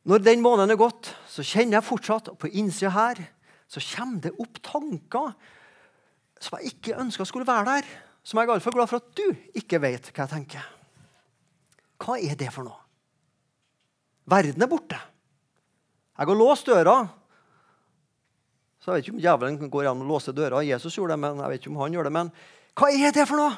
[0.07, 3.21] Når den måneden er gått, så kjenner jeg fortsatt på innsida her
[3.71, 5.31] så kommer det opp tanker
[6.41, 7.89] som jeg ikke ønska skulle være der.
[8.23, 10.65] Som jeg er altfor glad for at du ikke vet hva jeg tenker.
[12.01, 12.81] Hva er det for noe?
[14.29, 14.97] Verden er borte.
[16.17, 16.95] Jeg har låst døra.
[18.81, 20.63] Så Jeg vet ikke om djevelen går an å låse døra.
[20.65, 22.13] Jesus gjorde det, men jeg vet ikke om han gjør det.
[22.17, 22.31] Men
[22.75, 23.55] hva er det for noe?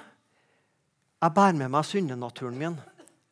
[1.24, 2.78] Jeg bærer med meg syndenaturen min.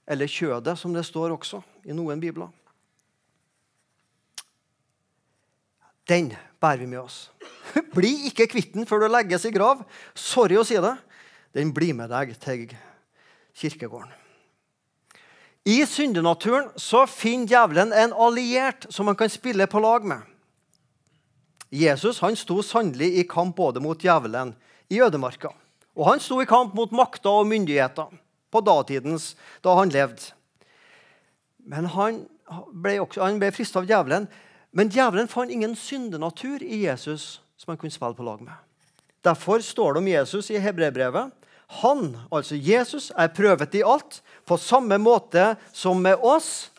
[0.07, 2.49] Eller kjødet, som det står også i noen bibler.
[6.11, 7.29] Den bærer vi med oss.
[7.95, 9.85] Bli ikke kvitt den før du legges i grav.
[10.13, 10.95] Sorry å si det.
[11.55, 12.67] Den blir med deg til
[13.57, 14.11] kirkegården.
[15.67, 20.23] I syndenaturen så finner djevelen en alliert som han kan spille på lag med.
[21.71, 24.55] Jesus han sto sannelig i kamp både mot djevelen
[24.91, 25.53] i ødemarka.
[25.95, 28.09] Og han sto i kamp mot makter og myndigheter
[28.51, 30.33] på datidens, da han levde.
[31.61, 32.23] Men han
[32.73, 34.27] ble, også, ble frista av djevelen
[34.71, 38.53] men djevelen fant ingen syndenatur i Jesus som han kunne spille på lag med.
[39.21, 41.31] Derfor står det om Jesus i Hebrebrevet.
[41.81, 46.71] Han, altså Jesus, er prøvet i alt på samme måte som med oss.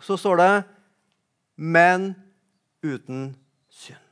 [0.00, 0.64] Så står det
[1.56, 2.14] 'men
[2.82, 3.36] uten
[3.70, 4.06] synd'.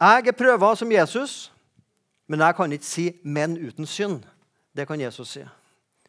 [0.00, 1.52] Jeg er prøva som Jesus,
[2.26, 4.22] men jeg kan ikke si 'men uten synd'.
[4.76, 5.44] Det kan Jesus si.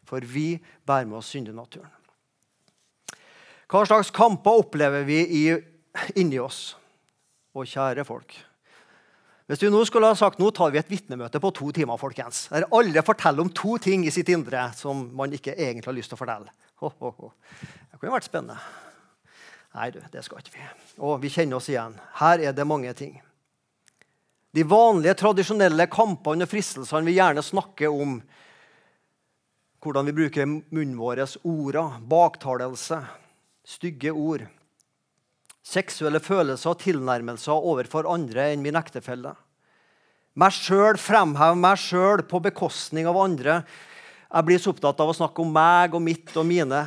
[0.04, 1.90] For vi bærer med oss syndenaturen.
[3.66, 5.46] Hva slags kamper opplever vi i,
[6.14, 6.76] inni oss?
[7.56, 8.34] Og kjære folk
[9.48, 12.46] Hvis du nå skulle ha sagt nå tar vi et vitnemøte på to timer, folkens,
[12.52, 16.12] der alle forteller om to ting i sitt indre som man ikke egentlig har lyst
[16.12, 16.52] til å fortelle
[16.82, 17.32] ho, ho, ho.
[17.90, 18.58] Det kunne vært spennende.
[19.76, 20.66] Nei, du, det skal ikke vi.
[21.04, 21.94] Og vi kjenner oss igjen.
[22.20, 23.14] Her er det mange ting.
[24.56, 28.18] De vanlige, tradisjonelle kampene og fristelsene vi gjerne snakker om.
[29.84, 33.02] Hvordan vi bruker munnen vår, orda, baktalelse,
[33.66, 34.46] stygge ord,
[35.66, 39.34] seksuelle følelser og tilnærmelser overfor andre enn min ektefelle.
[40.36, 43.62] Meg sjøl, fremheve meg sjøl på bekostning av andre.
[44.26, 46.82] Jeg blir så opptatt av å snakke om meg og mitt og mine.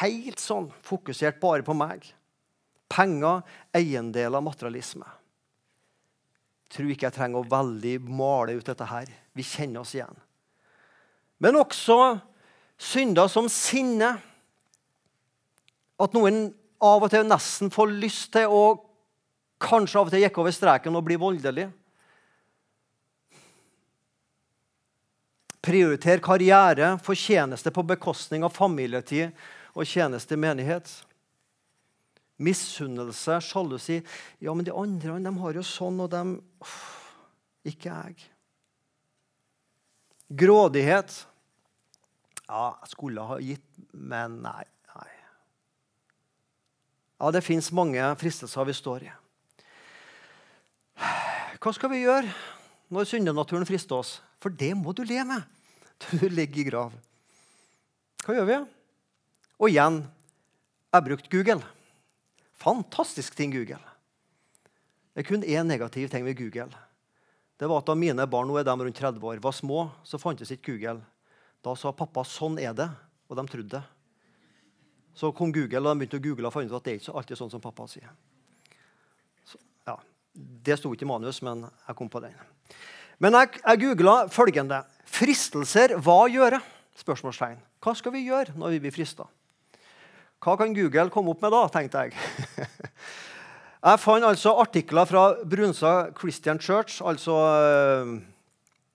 [0.00, 2.06] Helt sånn fokusert bare på meg.
[2.90, 3.42] Penger,
[3.76, 5.06] eiendeler, materialisme.
[6.64, 9.10] Jeg tror ikke jeg trenger å veldig male ut dette her.
[9.36, 10.16] Vi kjenner oss igjen.
[11.44, 11.98] Men også
[12.80, 14.14] synder som sinne
[16.00, 16.48] at noen
[16.84, 18.64] av og til nesten får lyst til å
[19.62, 21.68] kanskje av og til gikk over streken og bli voldelig.
[25.64, 29.32] Prioriter karriere, fortjeneste på bekostning av familietid
[29.72, 30.90] og tjeneste i menighet.
[32.36, 34.02] Misunnelse, sjalusi.
[34.42, 36.36] Ja, men de andre de har jo sånn, og dem
[37.64, 38.26] Ikke jeg.
[40.28, 41.14] Grådighet.
[42.44, 43.64] Ja, jeg skulle ha gitt,
[43.96, 44.66] men nei.
[47.20, 49.12] Ja, det fins mange fristelser vi står i.
[51.62, 52.28] Hva skal vi gjøre
[52.92, 54.18] når syndenaturen frister oss?
[54.42, 55.46] For det må du leve med
[56.02, 56.96] til du ligger i grav.
[58.24, 58.58] Hva gjør vi?
[59.62, 61.62] Og igjen jeg har brukt Google.
[62.62, 63.80] Fantastisk ting, Google.
[65.14, 66.70] Det er kun én negativ ting ved Google.
[67.58, 70.18] Det var at Da mine barn nå er de rundt 30 år, var små, så
[70.18, 71.02] fantes ikke Google.
[71.62, 72.94] Da sa pappa 'sånn er det',
[73.28, 73.82] og de trodde det.
[75.14, 77.14] Så kom Google, og de begynte å google og fant ut at det er ikke
[77.20, 78.10] alltid sånn som pappa sier.
[79.46, 79.98] Så, ja,
[80.34, 82.34] Det sto ikke i manus, men jeg kom på den.
[83.22, 84.82] Men jeg, jeg googla følgende
[85.14, 86.58] Fristelser, hva gjøre?
[86.98, 87.60] Spørsmålstegn.
[87.84, 89.28] Hva skal vi gjøre når vi blir frista?
[90.42, 92.18] Hva kan Google komme opp med da, tenkte jeg.
[93.88, 98.12] jeg fant altså artikler fra Brunsa Christian Church, altså eh,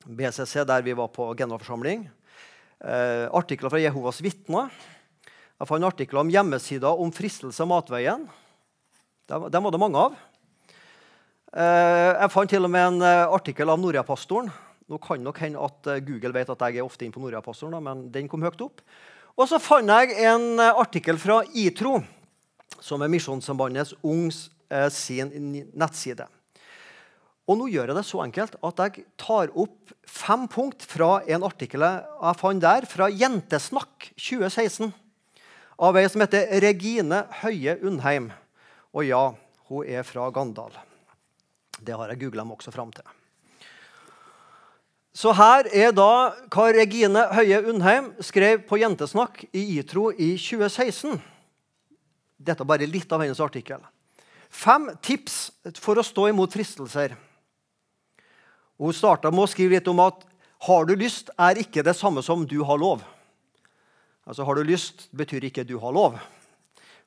[0.05, 2.05] BCC, der vi var på generalforsamling.
[2.79, 4.69] Eh, artikler fra Jehovas vitner.
[5.59, 8.21] Jeg fant artikler om hjemmesider om fristelse av matveien.
[9.27, 10.13] Dem, var det mange av.
[11.51, 14.47] Eh, jeg fant til og med en eh, artikkel av Norea-pastoren.
[14.87, 17.75] Nå kan nok hende at eh, Google vet at jeg er ofte inne på Norea-pastoren,
[17.83, 18.79] men den kom høyt opp.
[19.35, 21.97] Og så fant jeg en artikkel fra ITRO,
[22.79, 24.45] som er Misjonssambandets Ungs
[24.95, 25.31] sin
[25.73, 26.29] nettside.
[27.49, 31.43] Og nå gjør jeg det så enkelt at jeg tar opp fem punkt fra en
[31.47, 34.91] artikkel jeg fant der, fra Jentesnakk 2016
[35.79, 38.29] av ei som heter Regine Høie Undheim.
[38.91, 39.23] Og ja,
[39.69, 40.75] hun er fra Gandal.
[41.79, 43.07] Det har jeg googla meg også fram til.
[45.15, 51.17] Så her er da hva Regine Høie Undheim skrev på Jentesnakk i ITRO i 2016.
[52.39, 53.81] Dette er bare litt av hennes artikkel.
[54.49, 57.15] Fem tips for å stå imot fristelser.
[58.79, 60.23] Hun starta med å skrive litt om at
[60.67, 63.03] har du lyst, er ikke det samme som du har lov.
[64.29, 66.19] Altså Har du lyst, betyr ikke du har lov.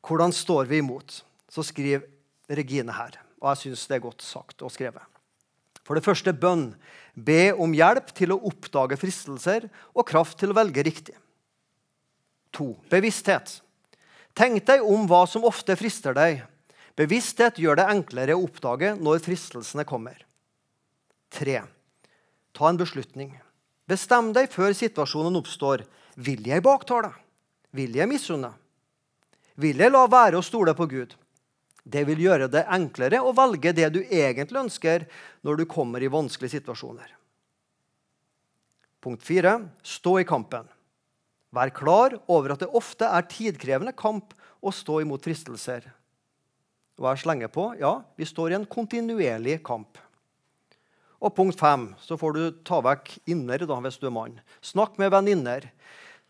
[0.02, 1.22] Hvordan står vi imot?
[1.46, 2.02] Så skriver
[2.50, 3.20] Regine her.
[3.38, 5.02] Og jeg syns det er godt sagt og skrevet.
[5.86, 6.72] For det første bønn.
[7.14, 11.14] Be om hjelp til å oppdage fristelser og kraft til å velge riktig.
[12.56, 12.72] To.
[12.90, 13.58] Bevissthet.
[14.34, 16.40] Tenk deg om hva som ofte frister deg.
[16.96, 20.16] Bevissthet gjør det enklere å oppdage når fristelsene kommer.
[21.32, 21.62] Tre.
[22.56, 23.34] Ta en beslutning.
[23.88, 25.84] Bestem deg før situasjonen oppstår.
[26.16, 27.12] Vil jeg baktale?
[27.72, 28.52] Vil jeg misunne?
[29.56, 31.14] Vil jeg la være å stole på Gud?
[31.82, 35.06] Det vil gjøre det enklere å velge det du egentlig ønsker
[35.42, 37.08] når du kommer i vanskelige situasjoner.
[39.02, 39.56] Punkt 4.
[39.82, 40.68] Stå i kampen.
[41.52, 44.30] Vær klar over at det ofte er tidkrevende kamp
[44.62, 45.88] å stå imot fristelser.
[47.00, 49.98] Og jeg slenger på ja, vi står i en kontinuerlig kamp.
[51.22, 51.88] Og punkt 5.
[52.02, 54.38] Så får du ta vekk inner da, hvis du er mann.
[54.62, 55.66] Snakk med venninner.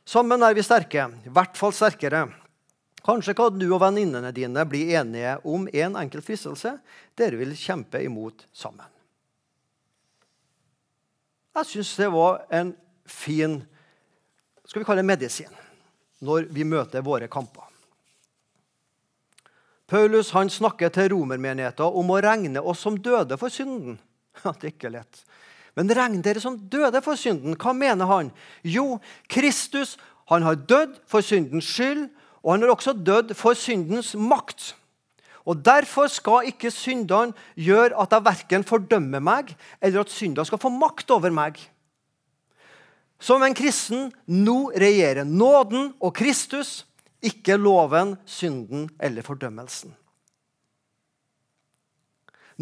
[0.04, 2.26] Sammen er vi sterke, i hvert fall sterkere.
[3.02, 6.76] Kanskje kan du og venninnene dine bli enige om en enkel fristelse
[7.18, 8.86] dere vil kjempe imot sammen.
[11.52, 12.72] Jeg syns det var en
[13.04, 13.60] fin
[14.64, 15.58] skal vi kalle det medisin
[16.24, 17.66] når vi møter våre kamper.
[19.90, 23.98] Paulus han snakker til romermenigheten om å regne oss som døde for synden.
[24.42, 25.18] Det er ikke lett.
[25.76, 27.56] Men regn dere som døde for synden.
[27.56, 28.30] Hva mener han?
[28.64, 28.98] Jo,
[29.30, 29.96] Kristus
[30.30, 32.06] han har dødd for syndens skyld,
[32.42, 34.72] og han har også dødd for syndens makt.
[35.44, 40.60] Og Derfor skal ikke syndene gjøre at jeg verken fordømmer meg, eller at syndene skal
[40.62, 41.58] få makt over meg.
[43.22, 46.82] Som en kristen nå regjerer nåden og Kristus,
[47.22, 49.94] ikke loven, synden eller fordømmelsen.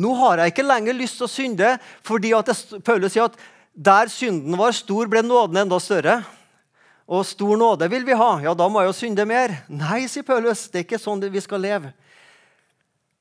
[0.00, 1.74] Nå har jeg ikke lenger lyst til å synde,
[2.06, 2.50] fordi at
[2.86, 3.40] Paulus sier at
[3.74, 6.20] der synden var stor, ble nåden enda større.
[7.10, 8.30] Og stor nåde vil vi ha.
[8.44, 9.56] Ja, da må jeg jo synde mer.
[9.68, 10.68] Nei, sier Paulus.
[10.70, 11.90] Det er ikke sånn vi skal leve.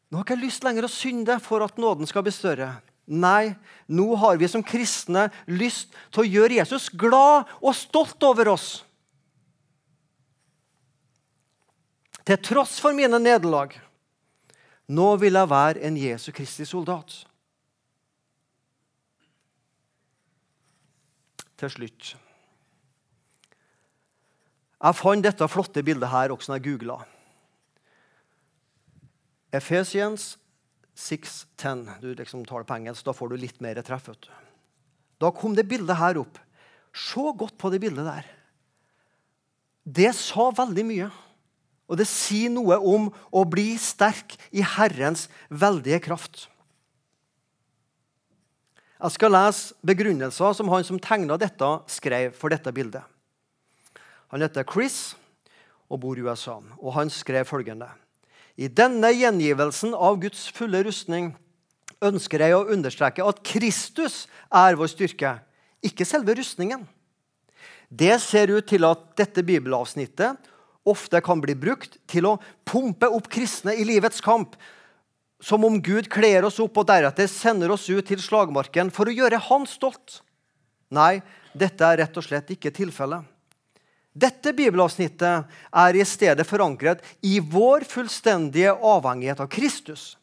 [0.10, 2.70] Nå har jeg ikke lyst lenger å synde for at nåden skal bli større.
[3.10, 3.56] Nei,
[3.90, 8.68] nå har vi som kristne lyst til å gjøre Jesus glad og stolt over oss.
[12.30, 13.74] Til tross for mine nederlag
[14.90, 17.22] nå vil jeg være en Jesu Kristi soldat.
[21.60, 22.14] Til slutt
[24.80, 27.00] Jeg fant dette flotte bildet her også når jeg googla.
[29.52, 30.38] Ephesians
[30.96, 32.00] 6.10.
[32.00, 34.08] Du liksom tar det på engelsk, da får du litt mer treff.
[35.20, 36.40] Da kom det bildet her opp.
[36.96, 38.30] Se godt på det bildet der.
[39.84, 41.10] Det sa veldig mye.
[41.90, 46.46] Og det sier noe om å bli sterk i Herrens veldige kraft.
[49.00, 53.02] Jeg skal lese begrunnelser som han som tegna dette, skrev for dette bildet.
[54.30, 55.16] Han heter Chris
[55.90, 57.88] og bor i USA, og han skrev følgende.:
[58.60, 61.32] I denne gjengivelsen av Guds fulle rustning
[62.04, 65.40] ønsker jeg å understreke at Kristus er vår styrke,
[65.82, 66.84] ikke selve rustningen.
[67.90, 70.38] Det ser ut til at dette bibelavsnittet
[70.92, 72.38] ofte kan bli brukt til å
[72.68, 74.56] pumpe opp kristne i livets kamp,
[75.40, 79.16] som om Gud kler oss opp og deretter sender oss ut til slagmarken for å
[79.16, 80.20] gjøre Han stolt.
[80.92, 81.22] Nei,
[81.54, 83.24] dette er rett og slett ikke tilfellet.
[84.20, 90.16] Dette bibelavsnittet er i stedet forankret i vår fullstendige avhengighet av Kristus.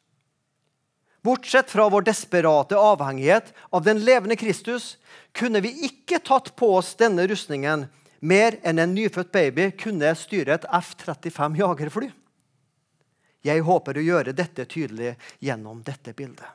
[1.24, 4.96] Bortsett fra vår desperate avhengighet av den levende Kristus
[5.34, 7.86] kunne vi ikke tatt på oss denne rustningen
[8.20, 12.10] mer enn en nyfødt baby kunne styre et F-35 jagerfly.
[13.46, 15.14] Jeg håper å gjøre dette tydelig
[15.44, 16.48] gjennom dette bildet.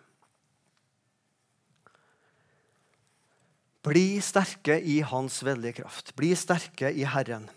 [3.82, 6.14] Bli sterke i Hans veldige kraft.
[6.18, 7.48] Bli sterke i Herren.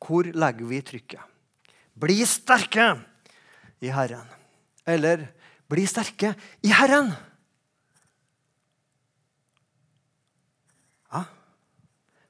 [0.00, 1.20] Hvor legger vi trykket?
[1.98, 2.94] Bli sterke
[3.84, 4.24] i Herren.
[4.88, 5.26] Eller
[5.68, 6.32] bli sterke
[6.64, 7.12] i Herren.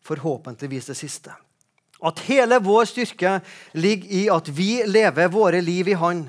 [0.09, 1.35] Forhåpentligvis det siste.
[1.99, 3.39] At hele vår styrke
[3.75, 6.29] ligger i at vi lever våre liv i Han.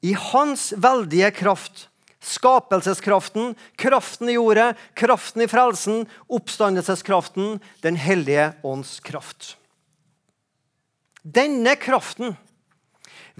[0.00, 1.88] I Hans veldige kraft.
[2.20, 9.56] Skapelseskraften, kraften i jordet, kraften i frelsen, oppstandelseskraften, Den hellige ånds kraft.
[11.24, 12.36] Denne kraften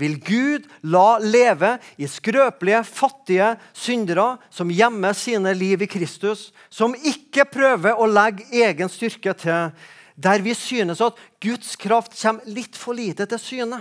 [0.01, 6.97] vil Gud la leve i skrøpelige, fattige syndere som gjemmer sine liv i Kristus, som
[6.97, 9.73] ikke prøver å legge egen styrke til
[10.21, 13.81] der vi synes at Guds kraft kommer litt for lite til syne.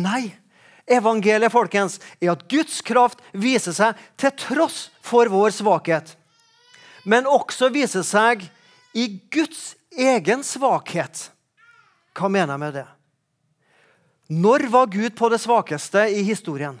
[0.00, 0.32] Nei,
[0.88, 6.16] evangeliet folkens, er at Guds kraft viser seg til tross for vår svakhet.
[7.04, 8.48] Men også viser seg
[8.96, 11.28] i Guds egen svakhet.
[12.16, 12.86] Hva mener jeg med det?
[14.26, 16.80] Når var Gud på det svakeste i historien?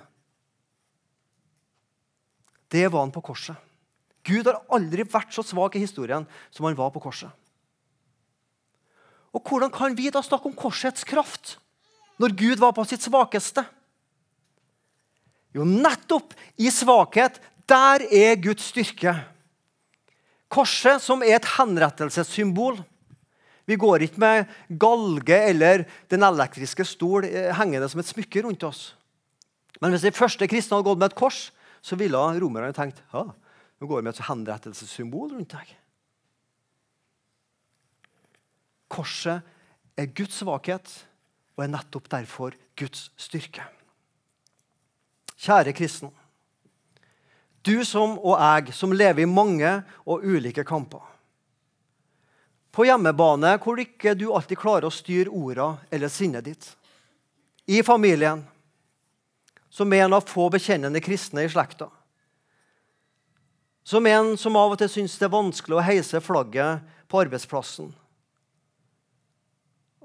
[2.68, 3.54] Det var han på korset.
[4.26, 7.30] Gud har aldri vært så svak i historien som han var på korset.
[9.30, 11.58] Og Hvordan kan vi da snakke om korsets kraft
[12.18, 13.62] når Gud var på sitt svakeste?
[15.54, 17.38] Jo, nettopp i svakhet,
[17.68, 19.14] der er Guds styrke.
[20.52, 22.80] Korset, som er et henrettelsessymbol.
[23.66, 28.66] Vi går ikke med galge eller den elektriske stol eh, hengende som et smykke rundt
[28.66, 28.92] oss.
[29.82, 31.40] Men hvis de første kristne hadde gått med et kors,
[31.84, 35.74] så ville romerne tenkt ja, nå går vi med et henrettelsessymbol rundt deg.
[38.92, 39.42] Korset
[39.98, 40.92] er Guds svakhet
[41.56, 43.64] og er nettopp derfor Guds styrke.
[45.36, 46.12] Kjære kristen.
[47.66, 49.68] Du som og jeg som lever i mange
[50.06, 51.02] og ulike kamper.
[52.76, 56.68] På hjemmebane hvor ikke du alltid klarer å styre orda eller sinnet ditt.
[57.66, 58.44] I familien,
[59.72, 61.88] som er en av få bekjennende kristne i slekta.
[63.86, 67.94] Som en som av og til syns det er vanskelig å heise flagget på arbeidsplassen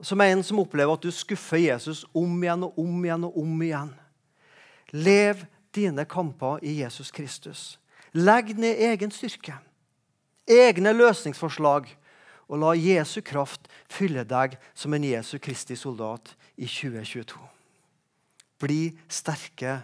[0.01, 3.63] som en som opplever at du skuffer Jesus om igjen og om igjen og om
[3.63, 3.91] igjen.
[4.91, 5.45] Lev
[5.75, 7.77] dine kamper i Jesus Kristus.
[8.11, 9.55] Legg ned egen styrke,
[10.49, 11.85] egne løsningsforslag,
[12.51, 17.39] og la Jesu kraft fylle deg som en Jesu Kristi soldat i 2022.
[18.61, 19.79] Bli sterke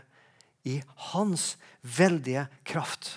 [0.68, 0.82] i
[1.14, 3.16] hans veldige kraft.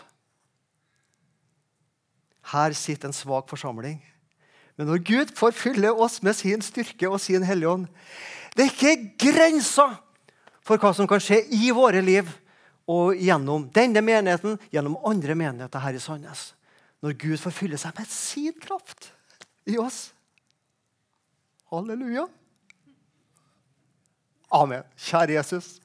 [2.54, 3.98] Her sitter en svak forsamling
[4.80, 7.82] men når Gud får fylle oss med sin styrke og sin Hellige Ånd
[8.56, 9.98] Det er ikke grenser
[10.64, 12.30] for hva som kan skje i våre liv
[12.90, 16.54] og gjennom denne menigheten, gjennom andre menigheter her i Sandnes.
[17.04, 19.10] Når Gud får fylle seg med sin kraft
[19.64, 20.14] i oss.
[21.70, 22.26] Halleluja.
[24.50, 24.82] Amen.
[24.96, 25.78] Kjære Jesus.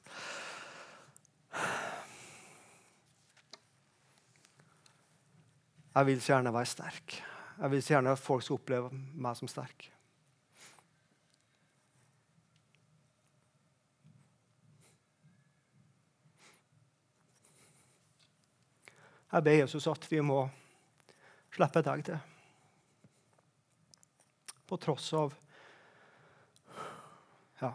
[5.94, 7.18] Jeg vil så gjerne være sterk.
[7.58, 9.86] Jeg vil så gjerne at folk skal oppleve meg som sterk.
[19.32, 20.44] Jeg ber Jesus at vi må
[21.56, 22.35] slippe deg til.
[24.66, 25.34] På tross av
[27.60, 27.72] ja.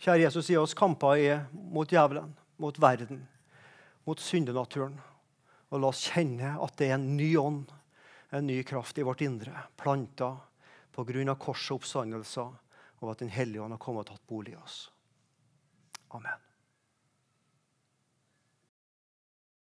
[0.00, 3.22] Kjære Jesus, gi oss kamper mot djevelen, mot verden,
[4.04, 4.98] mot syndenaturen.
[5.70, 7.70] Og la oss kjenne at det er en ny ånd
[8.30, 10.36] en ny kraft i vårt indre, planta
[10.94, 11.34] pga.
[11.34, 12.52] korset og oppstandelser,
[13.00, 14.90] og at Den hellige ånd har kommet og tatt bolig i oss.
[16.10, 16.49] Amen.